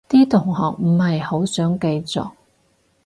[0.09, 2.31] 啲同學唔係好想繼續